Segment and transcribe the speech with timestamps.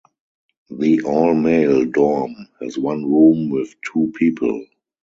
[0.71, 4.65] The all-male dorm has one room with two people.